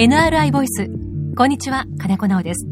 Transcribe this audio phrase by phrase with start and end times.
[0.00, 0.88] NRI ボイス。
[1.36, 2.66] こんにちは金子直です。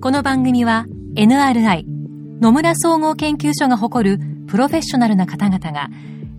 [0.00, 0.84] この番組は
[1.14, 1.84] NRI
[2.40, 5.90] 野村総合研究所が誇るプロフェッショナルな方々が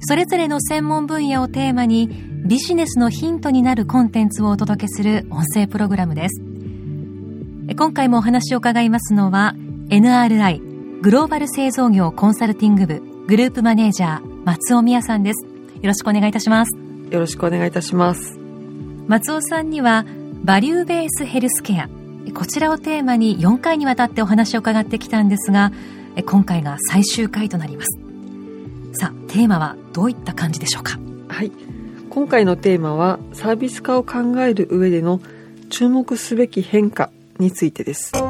[0.01, 2.09] それぞれの専門分野をテーマに
[2.45, 6.41] ビジネスのヒントになるコンテンツをお届けする音声プログラムです。
[7.77, 9.55] 今回もお話を伺いますのは
[9.87, 15.45] NRI グローバル製造業コンサルティング部グループマネージャー松尾美也さんです。
[15.45, 15.51] よ
[15.83, 16.77] ろしくお願いいたします。
[17.11, 18.38] よろしくお願いいたします。
[19.09, 20.05] 松尾さんには
[20.43, 21.89] バリューベースヘルスケア。
[22.35, 25.71] こちらをテーマに4回にわたってお話を伺ってきたんですが
[26.27, 27.99] 今回が最終回となります。
[28.93, 30.99] さあテーマはどういった感じでしょうか？
[31.27, 31.51] はい。
[32.11, 35.19] 今回のテーマはサービス化を考える上での
[35.71, 38.11] 注目すべき変化についてです。
[38.13, 38.29] NRI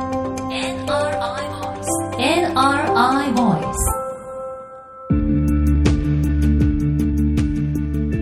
[0.87, 3.98] Voice NRI Voice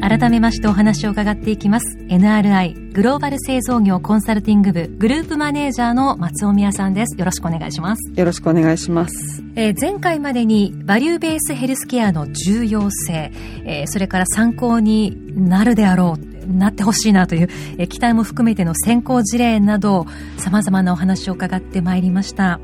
[0.08, 1.98] 改めましてお話を伺っていきます。
[2.08, 7.20] NRI グローバル製造業コンサルティング部グループマネージャーの松尾宮さんです。
[7.20, 8.14] よろしくお願いします。
[8.18, 9.44] よろしくお願いします。
[9.58, 13.34] えー、前回までにバリューベースヘルスケアの重要性、
[13.66, 20.06] えー、それから参考になるであろうなってほしいなという、えー、期待も含めての先行事例など
[20.38, 22.62] 様々なお話を伺ってまいりました。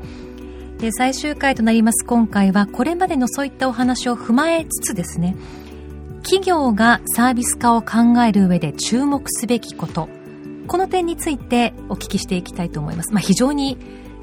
[0.78, 5.36] で最終回となります今回はこれまでのそういったお話を踏まえつつですね
[6.24, 10.08] 企業がサービス化を考える上で注目すべきこと。
[10.66, 13.76] この点についてお聞きしていきたいと思います、まあ、非常に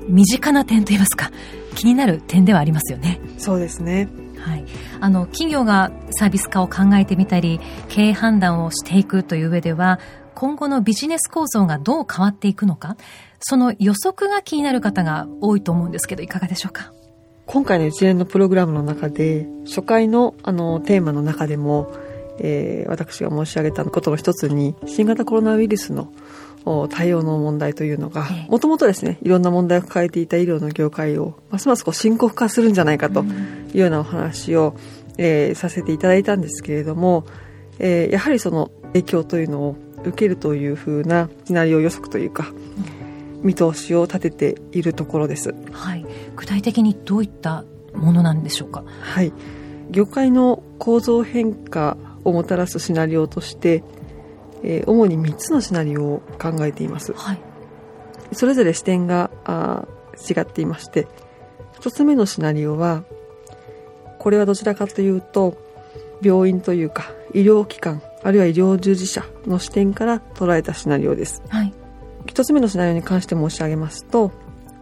[0.07, 1.29] 身近な点といいますか
[1.75, 3.21] 気になる点ではありますよね。
[3.37, 4.09] そうですね。
[4.39, 4.65] はい、
[4.99, 9.99] あの企業がサービス化を考えてみたり経営判断をしていくという上では
[10.33, 12.97] 今後のビジネス構造がどう変わっていくのか
[13.39, 16.91] その予測が気になる方が多いと思うんですけどいかがでしょうか？
[17.45, 21.91] 今回の一連のプログラムの中で初回のあのテーマの中でも、
[22.39, 26.11] えー、私が申し上げたことの一つに新型コロナウイルスの
[26.89, 34.75] 対応の問題というのがもともとですねいろんな問題を抱えていた医療の業界をますますこう深刻化するんじゃないかというようなお話を、
[35.17, 37.25] えー、させていただいたんですけれども、
[37.79, 42.51] えー、やはりその影響というのを受けるというふうなシナリオ予測というか、
[43.43, 45.53] 見通しを立てているところです。
[45.71, 46.05] はい、
[46.35, 48.83] 具体的にどういったものなんでしょうか？
[49.01, 49.33] はい、
[49.89, 53.83] 業界の構造変化をもたらすシナリオとして、
[54.63, 57.13] えー、主に3つのシナリオを考えています。
[57.13, 57.39] はい、
[58.31, 59.85] それぞれ視点があ
[60.29, 61.07] 違っていまして、
[61.79, 63.03] 1つ目のシナリオは、
[64.19, 65.57] これはどちらかというと、
[66.23, 71.73] 病院というか医療機関あるいは医療従事者の視点から捉えたシナリオです、はい、
[72.27, 74.31] 一つ目のシナリオに関して申し上げますと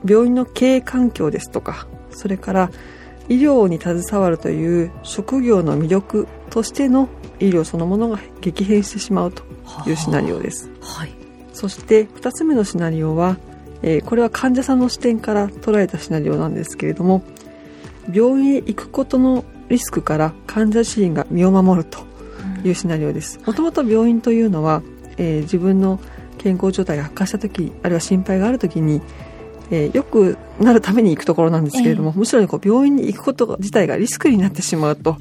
[0.05, 2.71] 病院の経営環境ですとかそれから
[3.27, 9.43] 医療に携わるという職業の魅力としての医療そのものが激変してしまうと
[9.87, 11.11] いうシナリオです、はい、
[11.53, 13.37] そして2つ目のシナリオは、
[13.83, 17.23] えー、これは患者さんの視点から捉えたシナリオなんですけれども
[18.11, 21.99] 病院へ行くことのリスクから患者自身が身を守ると
[22.63, 23.39] いうシナリオです。
[23.45, 24.81] もともと病院というのは、
[25.17, 25.99] えー、自分の
[26.39, 29.01] 健康状態が悪化した時あるいは心配がある時に、
[29.71, 35.17] えー、よくなるために行くところなんですけれども、えー、むしろこう病院に行くこと自体がリスクになってしまうと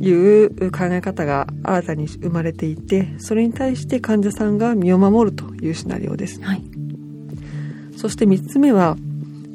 [0.00, 0.10] い。
[0.10, 6.62] う考え方が新たに生まれていてそれに対して患者さんが身を守るというシナリオです、はい、
[7.96, 8.96] そして3つ目は、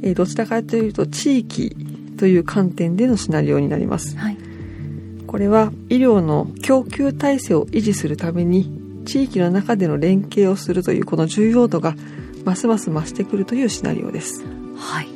[0.01, 1.75] えー、どちらかというと地域
[2.17, 4.37] という観点でのシナリオになります、はい、
[5.25, 11.95] これは医療の供給体制を維持するために地域の中での連携をするというこの重要度が
[12.45, 14.43] ますます増してくるというシナリオです。
[14.77, 15.07] はい、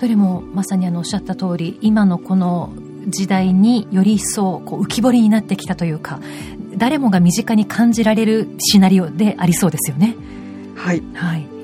[0.00, 2.72] どれもまさにあのおっしゃった通り今のこの
[3.06, 6.20] 時代により一層こう浮き彫りになってきたというか
[6.76, 10.16] 誰もが身近に感じられるシナリオでありそうですよね。
[10.76, 11.59] はい、はい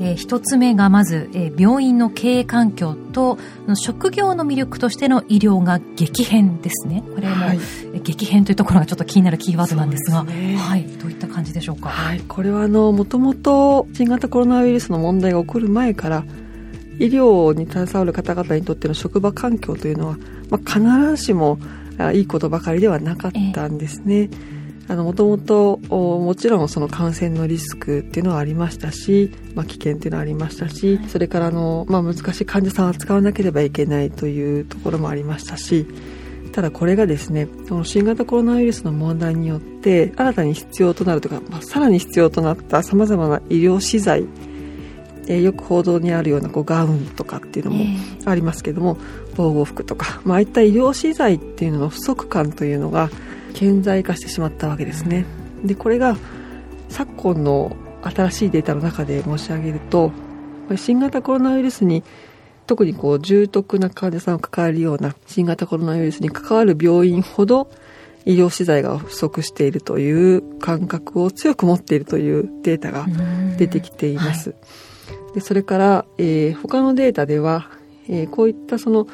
[0.00, 3.38] えー、一つ目がまず、えー、病院の経営環境と
[3.74, 7.02] 職業の魅力としての医療が激変ですね。
[7.14, 7.58] これも、はい、
[8.02, 16.24] 激変というところがちょっと気になるキーワードなんですが、ね、はい、どういった感じでしょうか、はい、これはあのもともと新型コロナウイルスの問題が起こる前から
[16.98, 20.16] 医療に携わる方々にとっての職場環境というのは、
[20.50, 20.80] まあ、必
[21.16, 21.58] ずしも
[22.14, 24.14] いいことばかりではなかったんですね。
[24.14, 24.57] えー
[24.88, 35.86] あの、もともと、もちろんその感染のリスクっていうのはありましたし、まあ、危険っていうのはありましたし、それからあの、まあ、難しい患者さんを扱わなければいけないというところもありましたし、
[36.52, 37.48] ただこれがですね、
[37.84, 44.26] 新型コロナウイルスの問題によって、新たに必要となるとか、まあ、さらに必要となった様々な医療資材、
[45.26, 47.84] えー、よく報道にあるようなこうガウンとかっていうのも
[48.24, 48.96] ありますけども、
[49.36, 53.10] 防護服とか、まあ、ああいった医療資材っていうのの不足感というのが
[53.58, 55.24] 顕在化してしまったわけですね。
[55.64, 56.16] でこれが
[56.88, 60.12] 昨今の新しいデータの中で申し上げると
[60.76, 62.04] 新型コロナウイルスに
[62.68, 67.68] 特にこう重篤な患者さんを抱えるような新型コロナウイルスに関わる病院ほど
[68.24, 73.06] 医療資材が不足しているという感覚を強く持っているというデータが
[73.56, 74.50] 出てきています。
[74.50, 74.56] は
[75.32, 77.70] い、でそれから、えー、他のデータでは、
[78.08, 79.08] えー、こういったその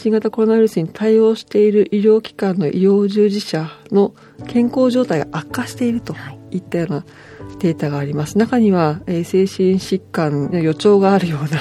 [0.00, 4.14] 新型コロナウイルスに対応している医療機関の医療従事者の
[4.46, 6.14] 健康状態が悪化していると
[6.52, 7.04] いったような
[7.58, 8.38] データがあります。
[8.38, 11.58] 中には、えー、精神疾患の予兆があるような、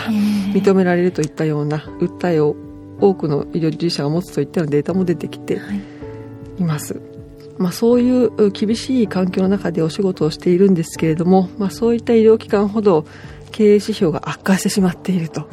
[0.54, 2.56] 認められるといったような訴えを
[3.02, 5.60] 多くの医療従事者が持つといったようなデータも出てきて
[6.60, 7.02] います。
[7.58, 13.08] まあ、そういう厳しい環境の中でお仕事をしているんですけれども、まあ、そういった医療機関ほど
[13.52, 15.50] 経営指標が悪化してしまっていると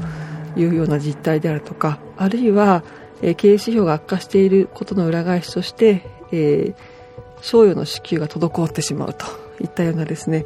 [0.56, 2.83] いうような実態であるとかあるいは、
[3.23, 6.03] えー、経営指標が悪化していることの裏返しとして、
[6.33, 6.75] えー、
[7.43, 9.27] 賞与の支給が滞ってしまうと
[9.61, 10.45] いったようなですね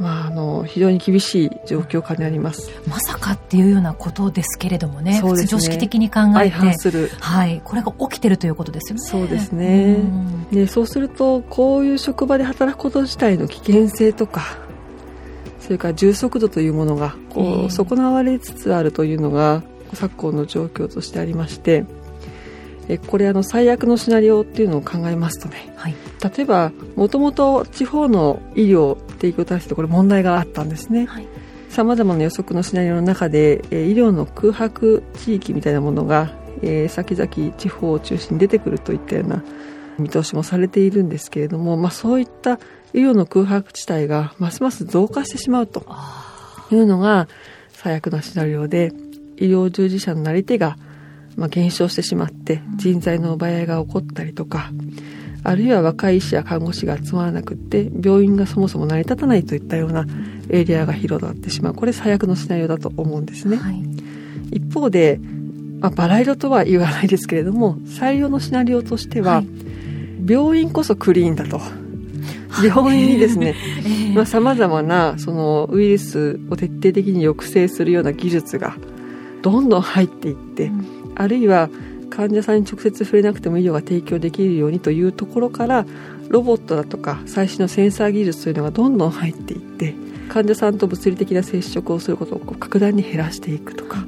[0.00, 2.70] まあ、あの非常に厳しい状況下にあります。
[2.86, 5.46] まさかっていうようなことですけれどもね、ね。
[5.46, 6.56] 常識的に考えて、
[7.20, 9.04] はい、これが起きてるということですよね。
[9.04, 9.98] そうですね、
[10.50, 14.58] でそうすると、こういう職場で働くこと自体の危険性とか、
[15.70, 19.62] それから充足度というものがこう、損なわれつつあるというのが、
[19.92, 21.84] 昨今の状況としてありまして、
[22.88, 25.94] えこれあの最悪のシナリオっていうのを考えますとね、はい、
[26.36, 31.06] 例えばもともと地方の医療提供体制でこれ問題があったんですね。
[31.68, 36.32] さまざまな予測のシナリオの中で、え医療の空白地域みたいなものが、
[36.62, 39.44] えー、先々地方を中心に出てくるといったような
[40.00, 42.58] 見通しもされているんですけれども、まあ、そういった
[42.94, 45.84] 医療の空白地帯がますます増加してしまうと
[46.70, 47.28] いうのが
[47.72, 48.92] 最悪なシナリオで
[49.36, 50.76] 医療従事者のなり手が
[51.36, 54.70] まあ、減少してしまって人材の奪い合いが起こったりとか
[55.42, 60.04] あるいは若い医師や看護師が集まらなくって病院がそもそも成り立たないといったような
[60.50, 61.74] エリアが広がってしまう。
[61.74, 63.82] これ最悪のシナリオだと思うんですね、はい、
[64.52, 65.18] 一方で、
[65.78, 69.46] まあ、バラ色とは言わないですけれども最良のシナリオとしては、はい、
[70.30, 71.58] 病院こそクリーンだと
[72.64, 73.54] 病院にですね
[74.26, 78.76] さまざ、まなそのウイルスを徹底的に抑制するような技術が
[79.42, 80.84] どんどん入っていって、うん。
[81.14, 81.70] あるいは
[82.10, 85.86] 患者さんに直接触れなくても医療が提供できるようにというところから
[86.28, 89.94] ロボットだとか最新のセンサー技術というのがどんどん入っていって
[90.28, 94.04] 患者さんと物理的な接触をすることを格段に減らしていくとか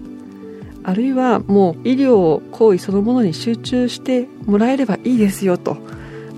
[0.84, 5.76] あるいはもう医療行為そのものに集中してもらえればいいですよと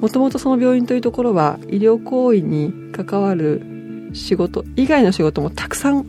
[0.05, 6.07] もともとその病院というところは医療行為に関わる仕事以外の仕事もたくさん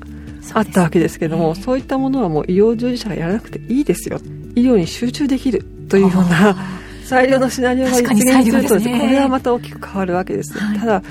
[0.54, 4.20] あったわけですけどもそういったものはもう医療従事者がやらなくていいですよ。
[4.54, 6.58] 医療に集中できるというような
[7.06, 11.02] 最良のシナリオが実現すると、ね、これはまた大きく変わるわけです、はい、ただ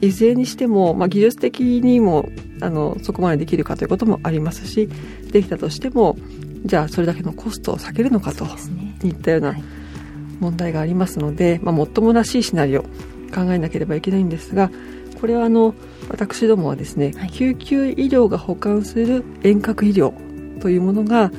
[0.00, 2.30] いずれにしても、まあ、技術的にも
[2.62, 4.88] あのそこまでできるかということもありますし
[5.30, 6.16] できたとしても
[6.64, 8.46] じゃあそれだけのコストを下げるのかと
[9.04, 9.56] いったような
[10.40, 12.82] 問題がありますので、まあ、もっともらしいシナリオ
[13.32, 14.70] 考えなければいけないんですが
[15.20, 15.74] これはあの
[16.08, 20.12] 私どもはですね、はい、救急医療が保管する遠隔医療
[20.60, 21.30] というものが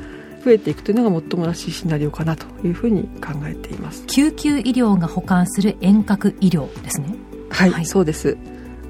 [0.44, 4.06] 増えていくというのが最もらしいシナリオかなというふうに考えています。
[4.08, 7.16] 救急医療が保管する遠隔医療ですね。
[7.50, 8.38] はい、はい、そうです。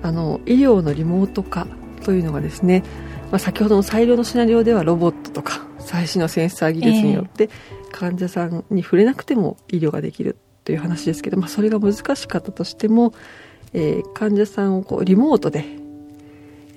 [0.02, 1.68] あの医療のリモート化
[2.04, 2.84] というのがですね、
[3.32, 7.50] まあ、先ほどの最良のシナリオではロボットとか最新のセンサー技術によって
[7.92, 13.14] 患者さんに触れなくても医療ができるという話ですけど、まあ、それが難しかったとしても、
[13.74, 15.66] えー、患者さんをこうリモートで、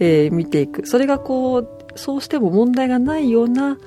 [0.00, 0.86] えー、見ていく。
[0.86, 3.78] それがこうそうしても問題がないような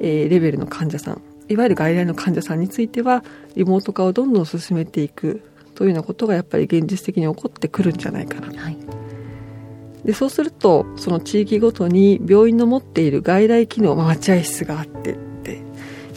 [0.00, 5.42] えー、レベルの患者さんいわゆる外来の患者さんについてはリモート化をどんどん進めていく
[5.74, 8.76] というようなことがやっぱり現実的に起こってくるんじゃないかな、はい、
[10.04, 15.62] でそうするとその地域ごとに病院の持っている外来機能、まあ、待合室があってって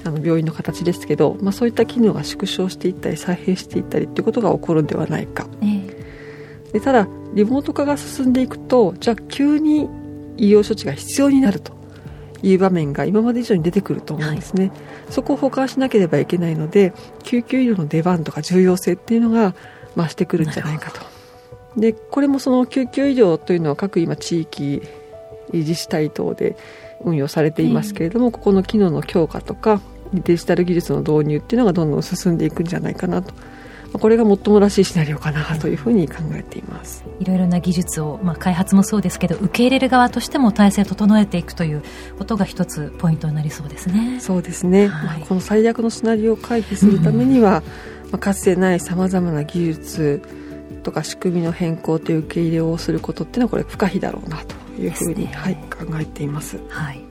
[0.03, 9.89] あの病院の形ですけど、まあ、そういった機能が縮小していったり再編していったりっていうことが起こるんではないか、えー、でただリモート化が進んでいくとじゃあ急に
[10.37, 11.77] 医療処置が必要になると。
[12.43, 14.77] いう場面が今まで以上に出てくると思うんですね、はい、
[15.09, 19.55] そこを保管しなければいけないので救急医療の出番とか重要性っていうのが
[19.95, 21.01] 増してくるんじゃないかと
[21.77, 24.81] でこれもその救急医療というのは各今地域
[25.53, 26.57] 自治体等で
[27.03, 29.79] 運用されていますけれども、ここの機能の強化とか
[30.13, 33.33] デジタル技術の導入っていうのがどんどん進んでいくんじゃないかなと。
[33.93, 37.05] これが最もらしいシナリオかなというふうに考えています。
[37.19, 37.25] い。
[37.25, 41.81] ろいろな技術を、まあ、開発もそうですけど受け入れる側としても体制を整えていくという
[42.17, 44.19] ことが一つポイントになりそうですね。
[44.19, 47.63] そうですね、はい、この最悪のシナリオを回避するためには、
[48.11, 50.21] まあ、かつてないさまざまな技術
[50.87, 56.61] とか仕組みの変更という受け入れをすることっていうのはこれ不可避だろうなというふうに、ね、はい、考えています。
[56.69, 57.01] はい。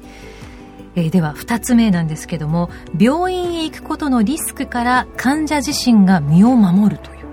[0.94, 7.26] えー、では2つ目なんですけども病院へ行くことのリスクから患者自身が身を守るという、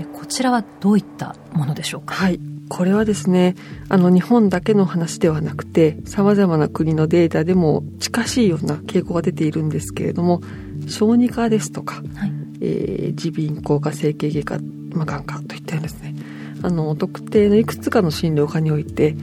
[0.00, 2.14] えこちらはどういったものでしょうか？
[2.14, 2.38] はい。
[2.68, 3.54] これはですね
[3.88, 10.42] あの日本だけの話ではなくてさまざまな国のデータでも近しいような傾向が出ているんですけれども
[10.88, 14.58] 小児科ですとか、はい、えー、耳鼻咽喉科整形外科、
[14.96, 16.14] まあ、眼科といったようですね
[16.62, 19.14] あの特定のいくつかの診療科において、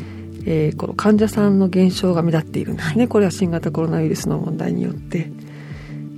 [0.46, 5.32] えー、この患者さんの減少が目立っているんですね、はい、これは新型コロナウイルスの問題によって。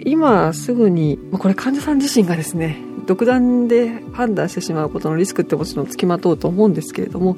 [0.05, 7.35] 今すぐにこれ患者さん自身がですね独断で判断してしまうことのリスクってもちろんつきまとうと思うんですけれども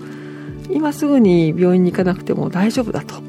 [0.70, 3.22] 今すぐに病院に行かなくても大丈夫だと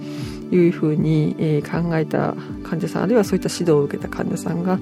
[0.50, 4.78] いうふうに、え考えた患者さんあるいはそういった指導を受けた患者さんが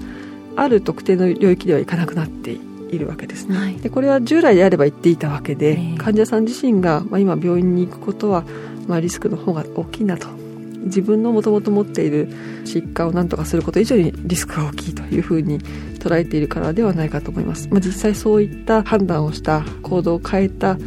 [0.54, 2.60] ある特定の領域ではいかなくなってい
[2.92, 8.44] るわけですね、はい、でこれは従来であれば言っていたわけで、えー、患者さん自身が、まあ、今病院に行くことは、
[8.86, 10.28] まあ、リスクの方が大きいなと。
[10.86, 12.28] 自分のもともと持っている
[12.64, 15.60] 疾患を何とかすること以上にリスクが大きいというふうに
[15.98, 20.78] 捉えているからではないかと思います、まあ、実際そういった判断をした行動を変えた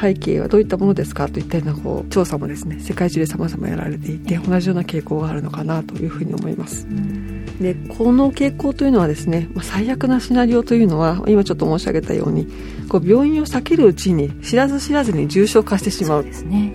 [0.00, 6.86] 背景はどういったものですかといったようなこう調査もですね世界中で様々やられていて同じような傾向があるのかなというふうに思います。
[7.60, 12.46] でこの傾向というのはですね、まあ、最悪なシナリオというのは今ちょっと申し上げたように
[12.88, 16.24] こう病院を避けるうちに知らず知らずに重症化してしまう。
[16.24, 16.72] ですね。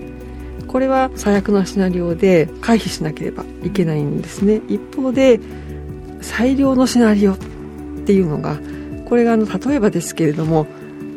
[0.66, 4.62] これは最悪なシナリオで回避しなければいけないんですね。
[4.68, 5.38] 一方で
[6.20, 7.36] 最良のシナリオっ
[8.06, 8.58] ていうのが
[9.04, 10.66] これがあの例えばですけれども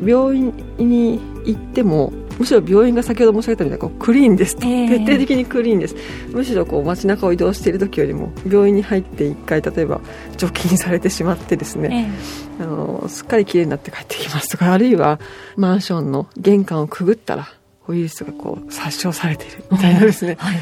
[0.04, 5.96] 病院に行ってもむしろ病院が先ほど申し上げたみたいにこうクリーンですと、えー、徹底的にクリーンです。
[6.30, 10.00] むしろこう街中を移動している時よりも病院に入って1回例えば
[10.36, 12.10] 除菌されてしまってですね、
[12.58, 15.18] えー、あのすっかりきれいになって帰ってきますとか あるいは
[15.56, 17.48] マンションの玄関をくぐったら
[17.88, 20.56] ウイルスがこう殺傷されているみたいなですね、 はい、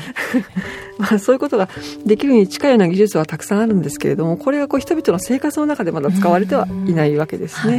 [0.99, 1.69] まあそういうことが
[2.05, 7.77] できるに近いような技術はたくさんあるんですけれどもこれがこう人々の生活の中でまだ使われてはいないわけですね。
[7.77, 7.79] は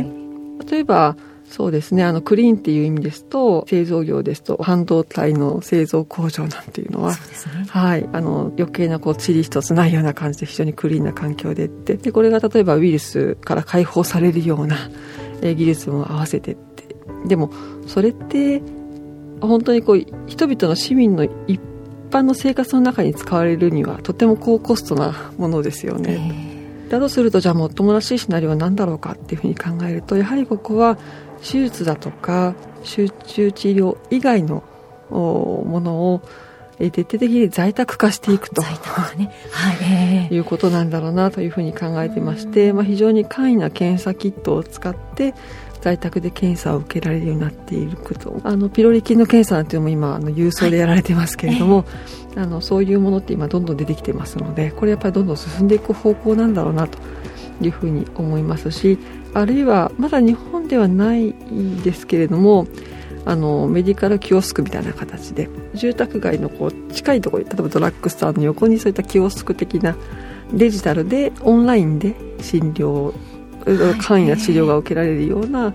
[0.65, 1.15] い、例えば
[1.49, 2.03] そうですね。
[2.03, 7.17] あの、クリーンっていう意味ですと、製造業ですと、半導体の製造工場なんていうのは、ね、
[7.69, 8.09] はい。
[8.11, 14.89] あの、余計なこう、塵一つないような感じで非常にクリーンな環境でって、で、これが例えばウイルスから解放されるような、
[15.41, 16.95] え技術も合わせてって。
[17.27, 17.51] でも、
[17.87, 18.61] それって、
[19.41, 21.59] 本当にこう、人々の市民の一
[22.11, 26.53] 般の生活の中に使われるには、とても高コストなものですよね。
[26.89, 30.97] だとすると、じゃあ、もっともらしいシナリオは何だろうかっていうふうに考えると、やはりここは、
[31.45, 34.63] 手術だとか集中治療以外の
[35.09, 36.21] ものを
[36.77, 38.61] 徹底的に在宅化していくと、
[39.15, 39.31] ね。
[39.51, 45.33] はいいうことなんだろうなというふうに考えてまして、まあ、非常に簡易な検査キットを使って
[45.81, 48.41] 在宅で検査を受けられるようになっていること。
[48.43, 51.85] あのピロリ菌の検査なんていうのも今あの郵送でやられてますけれども、はい、
[52.37, 56.97] あのそういうものって今どんどん出てきてますのでこれやっぱりどんどん進んでいく方向なんだろうなと
[57.61, 58.97] いうふうに思いますし
[59.33, 61.33] あるいはまだ日本ではない
[61.83, 62.67] ですけれども
[63.25, 69.95] あのメディカルキオスクみたいな形で住宅街のこう近いところに例えばドラッグストアの横にそういったキオスク的な
[70.53, 73.13] デジタルでオンラインで診療
[73.99, 75.73] 簡易な治療が受けられるような、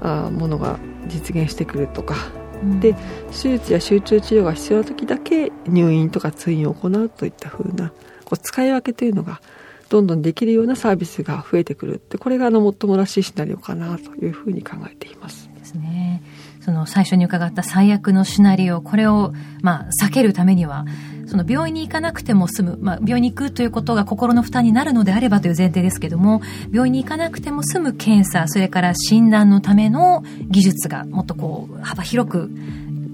[0.00, 2.16] あものが実現してくるとか、
[2.62, 2.94] うん、で
[3.30, 7.90] 手術や集中治療が必要な時だけ入院とか通院を行うといったふうな
[8.24, 9.40] こう使い分けというのが
[9.88, 15.48] どんどんできるようなサービスが増えてくるってこれがあのもっともらしいシナリオかなというふうに考えています。
[15.56, 16.22] ですね。
[16.60, 20.84] その最初に伺った最悪のシナリオこれをまあ避けるためには
[21.26, 26.40] その病院に行かなくても済む、まあ、病院に行くということが心の負担になるのであればという前提ですけども
[26.72, 32.50] 病院に行かなくても済む検査それから診断のための技術がもっとこう幅広く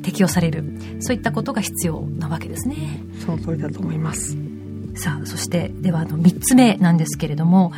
[0.02, 0.64] 適用される
[1.00, 2.76] そういったことが必要なわけですね。
[3.24, 4.51] その通りだと思います。
[4.94, 7.72] さあそしてではあの3つ目なんですけれども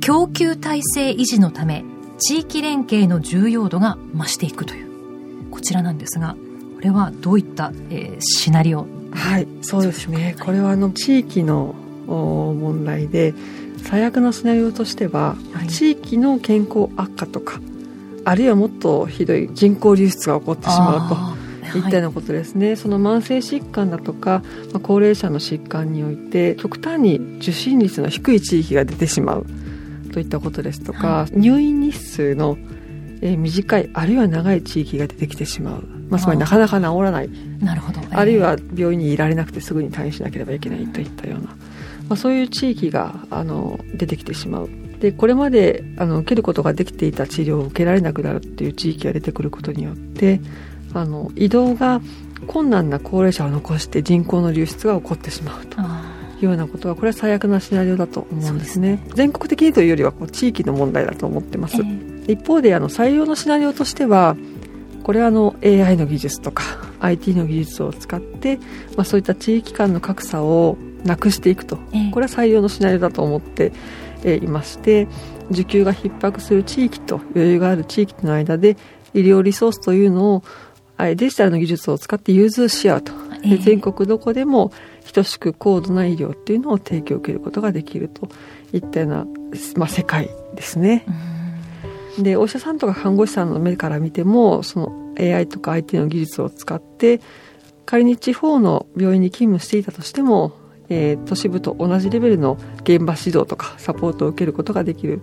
[0.00, 1.84] 供給体制維持のため
[2.18, 6.36] 地域連携の重要度が増していくというこちらなんですが
[6.76, 8.86] これはどういった、えー、シナリオ？
[9.10, 10.36] はいそうですね。
[10.38, 11.74] これはあの地域の
[12.06, 13.34] 問題で
[13.84, 17.60] 最悪のシナリオとしては、はい、地域の健康悪化とか
[18.24, 21.37] あるいはもっとひどい人口流出が起こってしまうと
[21.76, 21.80] い。
[21.80, 29.46] ったようなことですね、はい、その慢性疾患だとか、まあ、高齢者の疾患において極端に受診率の低い地域が出てしまう
[30.12, 32.56] といったことですとか、はい、入院日数の、
[33.20, 37.30] えー、短いあるいは長い地域が出てきてしまう、まあ、つまりなかなか治らない。
[37.60, 41.56] なるほど、えー、あるいは病院にいられなくてすぐに退院しなければいけないといったような、ま
[42.10, 44.68] あ、そういう地域があの出てきてしまう。
[45.00, 50.40] でこれまであの受けることができていた治療を受けられなくなるっていう地域が出てくることによって
[50.94, 52.00] あの移動が
[52.46, 55.82] 困難な高齢者を残して人口の流出が起こってしまうとい
[56.42, 64.36] うようなことはこれは最悪なシナリオだと思うんですね、ね、全国的にというよりはこう地域の問題だと思ってます、えー、一方であの採用のシナリオとしては
[65.02, 66.62] これはあの AI の技術とか
[67.00, 68.58] IT の技術を使って、
[68.96, 71.76] まあ、そういった地域間の格差をなくしていくと、
[72.12, 73.72] これは採用のシナリオだと思って
[74.24, 75.06] いまして
[75.50, 78.76] 需給が逼迫する地域と余裕がある地域の間で
[79.14, 80.42] 医療リソースというのを
[80.98, 83.12] デジタルの技術を使って融通し合うと、
[83.42, 84.72] で全国どこでも
[85.12, 88.28] 等しく高度な医療っていうのを提供を受けることができると。
[88.72, 89.26] いったような、
[89.76, 91.04] まあ、世界ですね。
[92.18, 97.20] でお医者さんとか看護師さんの目から見てもその AI とか IT の技術を使って
[97.86, 100.52] 仮に地方の病院に勤務していたとしても
[100.90, 105.20] えー、都市部と同じレベルの現場指導とかサポートを受けることができる、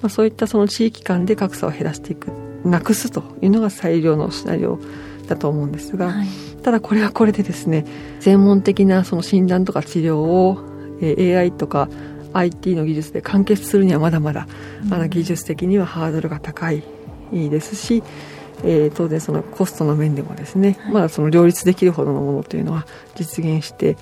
[0.00, 2.28] まあ、そういったその地域間で格差を減らしていく
[2.64, 4.78] なくすというのが最良のシナリオ
[5.26, 6.28] だと思うんですが、はい、
[6.62, 7.84] ただこれはこれでですね
[8.20, 10.58] 専門的なその診断とか治療を、
[11.00, 11.88] えー、AI とか
[12.32, 14.46] IT の技術で完結するにはまだまだ、
[14.84, 16.82] うん、あの技術的にはハードルが高い
[17.32, 18.02] ですし、
[18.64, 23.96] えー、当然そのコストの面でもですね、はい、まだその両立できるほどのものというのは実現して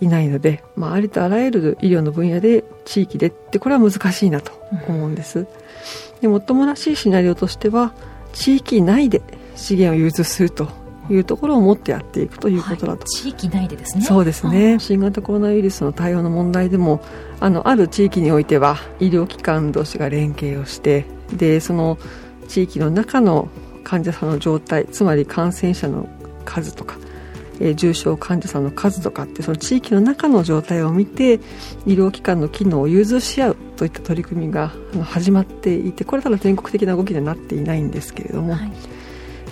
[0.00, 4.52] いないので、まあ、ありとあらゆる医療の分野で地域でってこれは難しいなと
[4.88, 5.46] 思うんです。
[6.20, 7.94] でもっともらしいシナリオとしては
[8.32, 9.22] 地域内で
[9.56, 10.68] 資源を融通すると
[11.10, 14.02] いうところを持ってやっていくということだと、はい、地域内でですね。
[14.02, 14.78] そうですね。
[14.78, 17.00] 新型コロナウイルスの対応の問題でも
[17.40, 21.98] あのある地域においては医療機関同士が連携をしてでその
[22.48, 23.48] 地域の中の
[23.84, 26.08] 患者さんの状態つまり感染者の
[26.44, 26.96] 数とか
[27.60, 31.34] えー、重症患者さんの数とかってその地域の中の状態を見て
[31.86, 34.72] 医療機関の機能を融通し合うといった取り組みが
[35.04, 38.72] 始まっていてこれただ全国的な動きにはなっていないんですけれども、はい、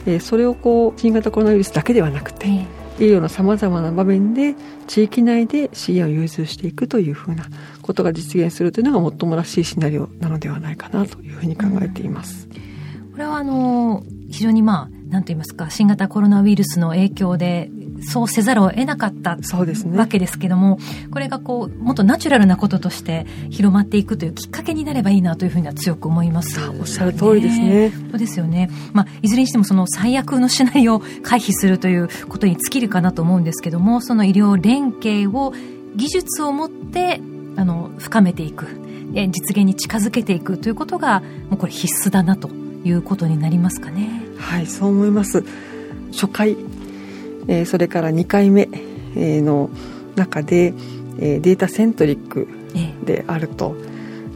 [0.06, 4.54] えー、それをこう新型コロナウイルスだけではなくて、えー、医療のさまざまな場面で
[4.86, 7.46] 地域内で資源を融通していくというふうな
[7.82, 12.48] ことが実現するというのがもっともらしいシナリオなのではないかなというふうに考えています。
[12.50, 17.70] うん、これはあの非常にまあ何と言いますか新型コロナウイルスの影響で
[18.02, 20.78] そうせざるを得なかったそうです、ね、わけですけども、
[21.10, 27.92] これがこう、もっとナチュラルなこととして広まっていくというきっかけになればいいなというふうには強く思います、ね、おっしゃる通りですね。
[28.10, 28.70] そうですよね。
[28.92, 35.52] まあ、いずれにしてもその最悪のシナリオを回避するということに尽きるかなと思うんですけども、その医療連携を
[35.96, 37.20] 技術を持って
[37.56, 38.66] あの深めていく、
[39.12, 42.50] 実現に近づけていくということが、もうこれ必須だなと
[42.84, 44.22] いうことになりますかね。
[44.38, 45.44] はい、そう思います。
[46.10, 46.56] 初回
[47.48, 48.68] えー、それから2回目、
[49.16, 49.70] えの
[50.16, 50.74] 中で、
[51.18, 52.48] えー、データセントリック
[53.04, 53.76] であると。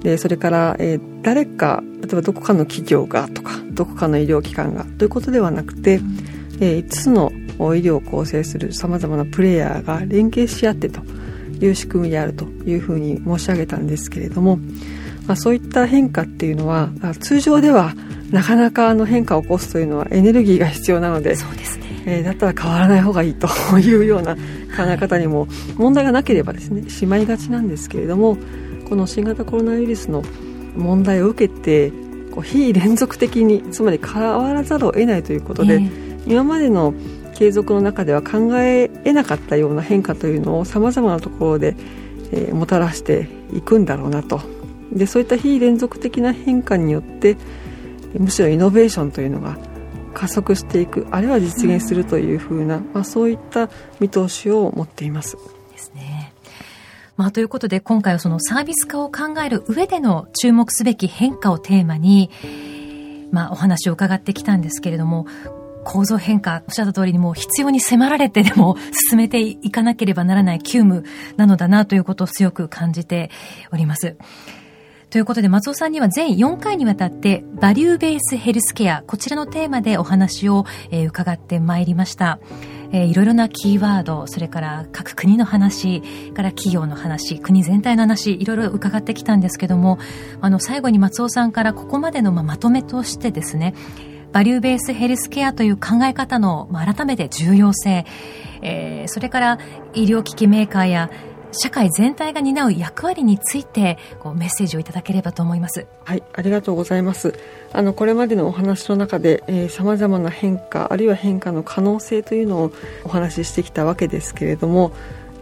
[0.03, 6.01] でそれから、えー、誰か例えばどこかの企業がとかどこかの医療機関がということではなくて、
[6.61, 11.01] えー、5つの医療を構成するさまざまなプレイヤーが連携し合ってと
[11.61, 14.59] いう仕組みであるというふうに申し上げたんですけれども、
[15.27, 17.95] まあ、そういった変化っていうのは通常では
[18.31, 24.41] なかなかあの変化を起こすというのはエネルギーが必要なのでそうですねえー、だったら変わらない方がいいというような考
[24.87, 28.37] え方にも問題がなければですねしまいがちなんですけれども
[28.89, 30.23] この新型コロナウイルスの
[30.77, 31.91] 問題を受けて
[32.31, 36.95] こう非連続的につまり変わらざるを得ないということで、えー、今までの
[37.35, 41.77] 継続の中では考え得なかったような変化というのをさまざまなところで、
[42.33, 44.41] えー、もたらしていくんだろうなと。
[44.93, 47.37] でそういった非連続的な変化によって
[48.19, 49.59] むしろイノベーションというのが
[50.19, 55.37] 加速していくあるいは実現するというふうな、まあ、そういった見通しを持っています。
[55.71, 56.33] ですね。
[57.17, 62.31] まあ、ということで今回はそのサービス化を考える上での注目すべき変化をテーマに、
[63.31, 65.27] まあ、お話を伺ってきたんですけれども
[65.85, 68.77] 構造変化、おっしゃった通りにもう必要に迫られてでも
[69.09, 71.05] 進めていかなければならない急務
[71.37, 73.31] なのだなということを強く感じて
[73.73, 74.17] おります。
[75.11, 82.39] ということで松尾さんには全4回にわたってバリューベースヘルスケアこちらのテーマでお話を、えー、伺ってまいりました。
[82.91, 86.01] えー、いろいろなキーワード、それから各国の話、
[86.33, 89.99] から企業の話、国全体の話、いろいろ伺ってきたんですけども、
[90.41, 93.75] あの、最後に松尾さんからここまでのままとめとしてですね、
[94.33, 98.05] バリューベースヘルスケアという考え方の、まあ、改めて重要性、
[98.63, 99.59] えー、それから
[99.95, 101.11] 医療機器メーカーや
[101.53, 105.87] 社会全体が担う役割についてこうメッセージをいただければと思います。
[106.05, 107.35] はい、ありがとうございます。
[107.73, 112.73] あのこれまでのお話の中でさまざまな変化あるいは変化の可能性というのを
[113.05, 114.93] お話ししてきたわけですけれども、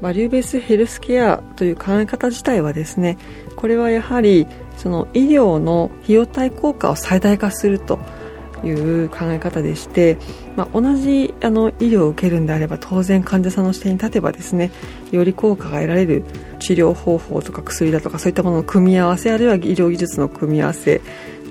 [0.00, 3.18] バリューベースヘルスケアという考え方自体はですね
[3.56, 7.98] これはやはりその医療の費用対効果を最大化すると
[8.64, 10.18] いう考え方でして、
[10.56, 14.70] まあ、同じあの医療を受けるんであれば当然患者さんの視点に立てばですね
[15.10, 16.24] より効果が得られる
[16.58, 21.00] 治療方法とか薬だとかそういったものの組み合わせあるいは医療技術の組み合わせ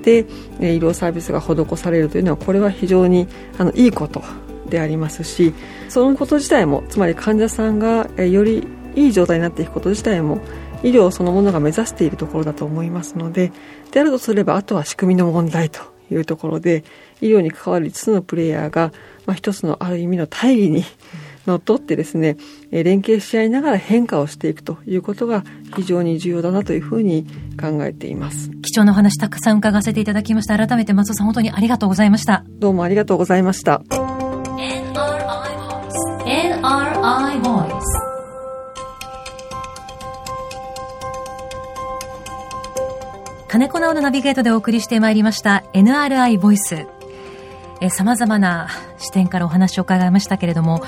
[0.04, 0.20] で
[0.60, 4.24] 医療サービスが施されるというのはこれは非常にあのいいこと
[4.70, 5.54] でありますし
[5.90, 10.40] そのこと自体もつまり患者さんがよりいい状態になっていくこと自体も
[10.84, 13.52] 医療そのものが目指しているところだと思いますので
[13.92, 16.84] であるとすればあとは仕組みの問題というところで
[17.22, 18.92] 医療に関わる5つのプレイヤーが、
[19.26, 20.84] まあ、一つのある意味の大義に
[21.48, 22.38] のっとってですね
[22.72, 25.44] 連携し合いながら変化をしていくということが
[25.76, 27.26] 非常に重要だなというふうに
[27.60, 28.50] 考えています。
[28.62, 30.58] 貴重なお話たくさん伺わせていただきました。
[30.58, 32.44] 改めて松尾さん本当にありがとうございました。
[32.48, 33.84] どうもありがとうございました。
[36.26, 37.40] NRI
[43.56, 46.88] 金子直のナビゲートでお送りしてまいりました NRI ボイス。
[47.90, 50.84] さまざまな視点からお話を伺いましたけれども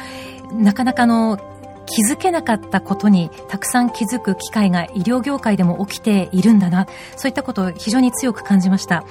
[0.52, 1.38] なかなかの
[1.86, 9.06] 気づけなかったことにたくさん気づく機会が医療業界でも起きているんだなそういったことを非常に強く感じました。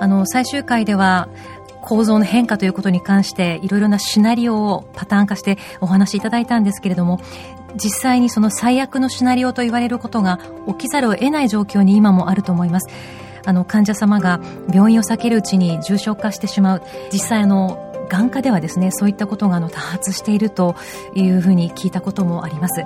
[0.00, 1.28] あの最終回では
[1.82, 7.20] 構造の変化ということに関していろいろなシナリオをパターン化してお話しいただいたんですけれども
[7.78, 12.88] 実際にその最悪のシナリオと言われることが起きざるを得ない状況に今もあると思います。
[13.44, 14.40] あの患者様が
[14.72, 16.82] 病院を避けるうちに重症化してしまう。
[17.12, 20.76] 実際あの眼科ではですねそういったことがあの多発していると
[21.14, 22.84] いうふうに聞いたこともあります。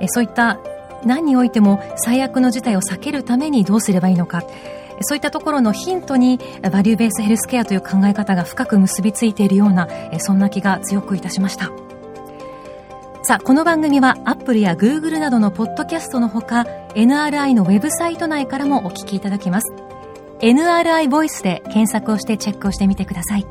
[0.00, 0.58] えそういった
[1.04, 4.42] 何においても最悪の事態を避けるためにどうすればいいのか。
[5.00, 6.38] そういったところのヒントに
[6.70, 11.83] バリューベースヘルスケアという考え方が深く結びついているようなそんな気が強くいたしました。
[13.26, 19.72] さあこの番組はアップルやグーグルなどのポッドキャストのほか NRI のウェブサイト内からもお聞きいただきます。
[20.40, 23.46] NRI ボイスで検索をしてチェックをしてみてください。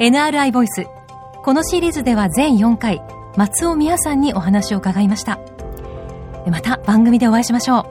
[0.00, 0.88] NRI ボイス
[1.44, 3.00] このシリーズでは全4回
[3.36, 5.38] 松尾美也さんにお話を伺いました。
[6.50, 7.86] また番組でお会いしましょ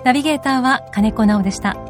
[0.00, 0.04] う。
[0.04, 1.87] ナビゲーターは金子直でした。